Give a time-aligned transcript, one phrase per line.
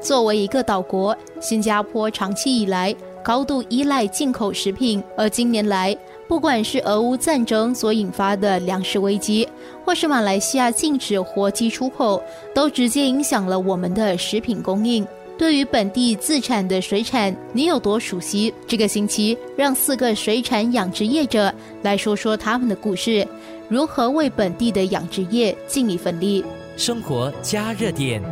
[0.00, 9.46] 作为一个岛国，新加坡长期以来高度依赖进口食品，而近年来，不管是俄乌战争所引发的粮食危机，
[9.84, 12.22] 或是马来西亚禁止活鸡出口，
[12.54, 15.06] 都直接影响了我们的食品供应。
[15.36, 18.52] 对于本地自产的水产，你有多熟悉？
[18.66, 23.26] 这个星期，让四个水产养殖业者来说说他们的故事，
[23.68, 26.44] 如何为本地的养殖业尽一份力。
[26.76, 28.22] 生活加热点。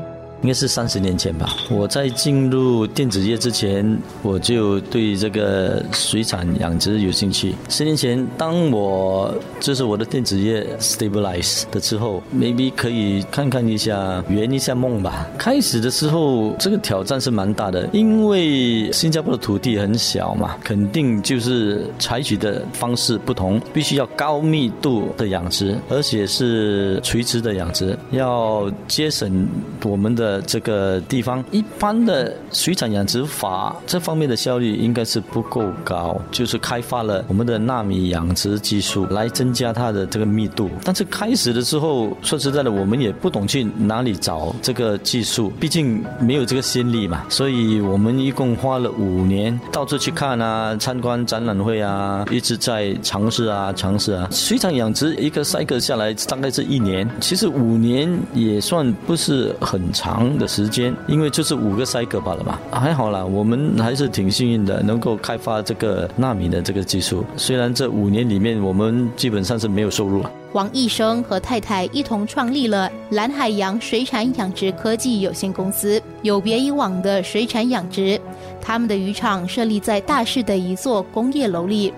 [0.43, 1.57] 应该是三十年前吧。
[1.69, 7.55] 我在进入电子业之前，我就对这个水产养殖有兴趣。
[7.69, 15.27] 十年前，当我就是我的电子业 stabilize 的之后，maybe 可以看看一下圆一下梦吧。
[15.37, 29.49] 开始的时候，这个挑战是蛮大的，因为新加坡的土地很小嘛，肯定就是采取的方式不同，必须要高密度的养殖，而且是垂直的养殖，要节省
[29.83, 30.28] 我们的。
[30.29, 40.69] 呃，这个地方一般的水产养殖法这方面的效率应该是不够高，就是开发了我们的纳米养殖技术来增加它的这个密度。
[40.85, 47.25] 但是开始的时候，说实在的，我们也不懂去哪里找这个技术，毕竟没有这个先例嘛。
[47.31, 54.29] 所以我们一共花了五年，到处去看啊，参观展览会啊，一直在尝试啊，尝试啊。
[54.31, 60.18] 水产养殖一个赛格下来大概是一年，其实五年也算不是很长。
[60.19, 67.25] 长的时间，因为就是五个赛格罢了嘛，还好啦，我们还是挺幸运的，能够开发这个纳米的这个技术。
[67.37, 70.25] 虽然这五年里面，我们基本上是没有收入。
[70.55, 78.21] 王义生和太太一同创立了蓝海洋水产养殖科技有限公司，有别以往的水产养殖，
[78.61, 81.93] 他们的渔场设立在大市的一座工业楼里。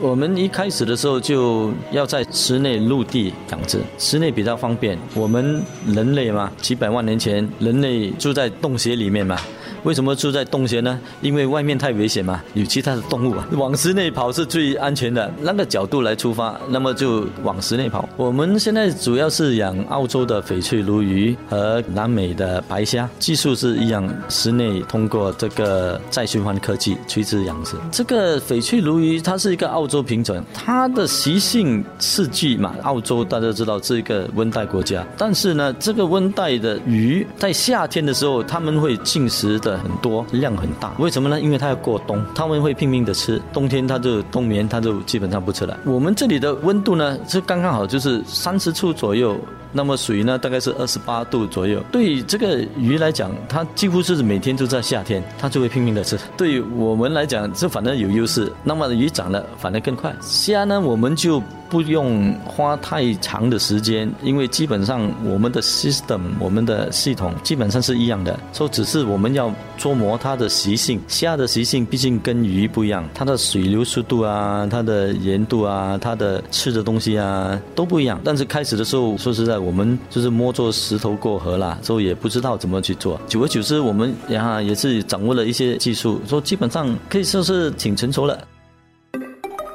[0.00, 4.96] 我们一开始的时候就要在室内陆地养殖，室内比较方便。
[5.14, 9.36] 我们人类嘛，几百万年前人类住在洞穴里面嘛。
[9.84, 10.98] 为什么住在洞穴呢？
[11.20, 15.32] 因为外面太危险嘛，有其他的动物啊，往室内跑是最安全的。
[15.40, 18.06] 那个角度来出发，那么就往室内跑。
[18.16, 27.76] 我们现在主要是养澳洲的翡翠鲈鱼和南美的白虾，技术是一样，室内通过这个再循环科技垂直养殖。
[27.92, 39.76] 这个翡翠鲈鱼它是一个澳洲品种，它的习性四季嘛，澳洲大家知道是一个温带国家，但是呢，这个温带的鱼在夏天的时候，他们会进食的。
[39.78, 41.40] 很多量很大，为什么呢？
[41.40, 45.78] 因为它要过冬，他们会拼命的吃，冬天它就冬眠，它就基本上不吃了。
[45.86, 49.38] 我们这里的温度呢是刚刚好，就是三十度左右。
[49.72, 51.82] 那么水呢，大概是二十八度左右。
[51.92, 56.18] 对于这个鱼来讲，它几乎是每天都在夏天，它就会拼命的吃。
[56.36, 58.50] 对于我们来讲，这反正有优势。
[58.64, 60.14] 那么鱼长得反而更快。
[60.20, 61.42] 虾呢，我们就。
[61.70, 70.98] 不用花太长的时间，因为基本上我们的 system，我们的系统基本上是一样的，说只是我们要琢磨它的习性。
[71.06, 78.18] 虾的习性毕竟跟鱼不一样，它的水流速度啊，它的盐度啊，它的吃的东西啊都不一样。
[78.24, 83.20] 但是开始的时候，说实在，我们就是摸着石头过河啦，所以也不知道怎么去做。
[83.26, 88.38] 久而久之，我们呀也是掌握了一些技术，说基本上可以说是挺成熟了。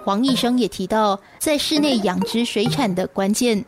[0.06, 3.64] 黄医生也提到，在室内养殖水产的关键。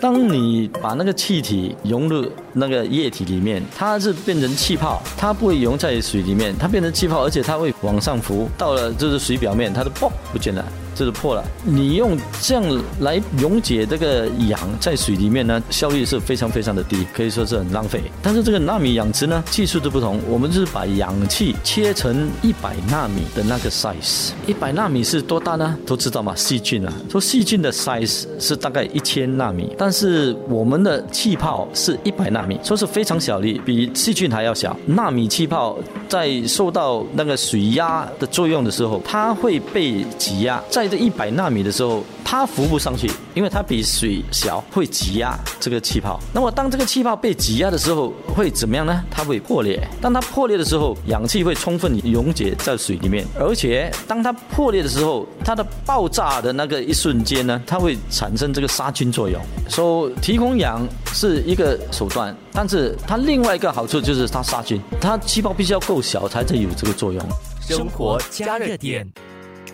[0.00, 10.64] 当你把那个气体融入那个液体里面，它是变成气泡，它不会溶在水里面，它变成气泡，而且它会往上浮，到了就是水表面，它就嘣不见了。
[10.94, 11.44] 这是破了。
[11.64, 18.00] 你用这样来溶解这个氧在水里面呢，效率是非常非常的低，可以说是很浪费。
[18.22, 20.20] 但是这个纳米养殖呢，技术都不同。
[20.28, 24.30] 我们就是把氧气切成一百纳米的那个 size。
[24.46, 25.76] 一百纳米是多大呢？
[25.84, 26.92] 都知道嘛，细菌啊。
[27.10, 34.76] 说细菌的 size 是大概一千纳米，但是我们的气泡是一百纳米，说是非常小粒，比细菌还要小。
[34.86, 35.76] 纳米气泡
[36.08, 40.83] 在受到那个水压的作用的时候，它会被挤压在。
[40.84, 46.20] 在这一百纳米的时候，它浮不上去，因为它比水小，会挤压这个气泡。
[46.30, 49.02] 那么当这个气泡被挤压的时候，会怎么样呢？
[49.10, 49.82] 它会破裂。
[49.98, 59.40] 当它破裂的时候，氧气会充分溶解在水里面，而且当它破裂的时候，它的爆炸的那个一瞬间呢，它会产生这个杀菌作用。
[59.70, 67.26] 说提供氧是一个手段，但是它另外一个好处就是它杀菌，它气泡必须要够小才能有这个作用。
[67.62, 69.10] 生活加热点。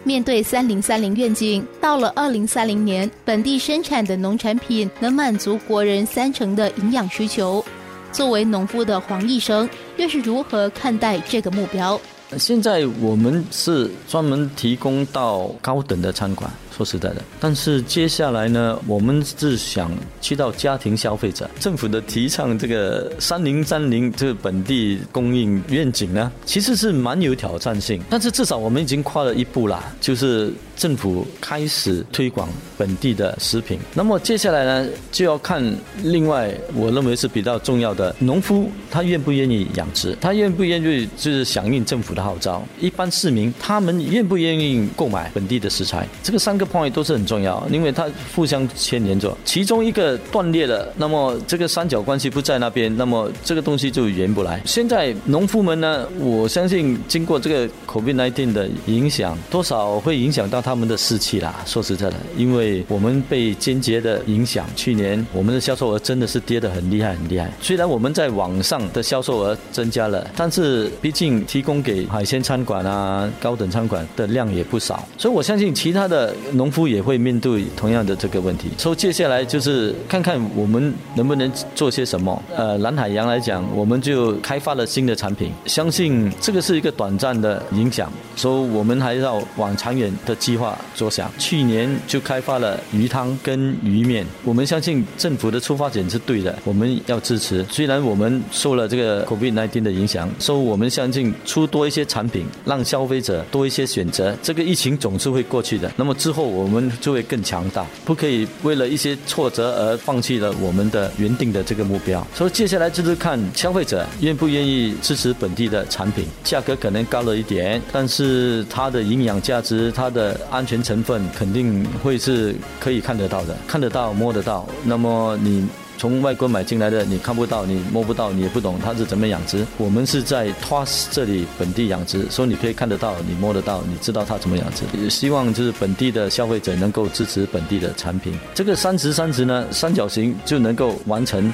[0.03, 7.63] 面对“三零三零”愿景，到了二零三零年，本地生产的农产品能满足国人三成的营养需求。
[8.11, 9.69] 作为农夫的黄医生，
[9.99, 12.01] 又是如何看待这个目标？
[12.39, 17.17] 现在我们是专门提供到高等的餐馆，说实在的。
[17.41, 19.91] 但是接下来呢，我们是想
[20.21, 28.01] 去到家庭消费者，政府的提倡这个三零三零这个本地供应愿景呢，其实是蛮有挑战性。
[28.09, 32.49] 但是至少我们已经跨了一步啦，就是政府开始推广
[32.79, 33.79] 本地的食品。
[33.93, 35.63] 那么接下来呢，就要看
[36.05, 54.61] 另外我认为是比较重要的，农夫他愿不愿意养殖，他愿不愿意就是响应政府的号召，一般市民他们愿不愿意购买本地的食材，这个三个 point 都是很重要，因为它互相牵连着，其中一个断裂了，那么这个三角关系不在那边，那么这个东西就圆不来。
[54.65, 61.63] 现在农夫们呢，我相信经过这个 COVID-19 的影响，多少会影响到他们的士气啦。
[61.67, 67.51] 说实在的，因为我们被间接的影响，去年我们的销售额真的是跌得很厉害很厉害。
[67.61, 78.69] 虽然我们在网上的销售额增加了，但是毕竟提供给海鲜餐馆啊、高等餐馆的量也不少，所以我相信其他的农夫也会面对同样的这个问题。
[78.77, 82.43] 所以接下来就是看看我们能不能做些什么。
[82.57, 91.31] 呃，蓝海洋来讲，我们就开发了新的产品，相信这个是一个短暂的影响，所以我们还要往长远的计划着想。
[91.39, 97.65] 去年就开发了鱼汤跟鱼面，我们相信政府的出发点是对的，我们要支持。
[97.71, 104.37] 虽然我们受了这个 COVID-19 的影响，所以我们相信出多一些产品，让消费者多一些选择。
[104.43, 112.27] 这个疫情总是会过去的，那么之后我们就会更强大，不可以为了一些挫折而放弃了我们的原定的这个目标。
[112.35, 124.67] 所以接下来就是看消费者愿不愿意支持本地的产品，价格可能高了一点，但是它的营养价值、它的安全成分肯定会是可以看得到的，看得到、摸得到。
[124.85, 125.67] 那么你。
[126.01, 129.67] 从外国买进来的，你看不到，你摸不到，你也不懂它是怎么养殖。
[129.77, 134.85] 我们是在 TOS 这里本地养殖，所以你可以看得到，你摸得到，你知道它怎么养殖。
[134.99, 138.33] 也希望就是本地的消费者能够支持本地的产品。
[138.55, 141.53] 这个三十三十呢，三角形就能够完成。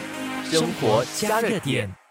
[0.49, 2.06] 生活加热点。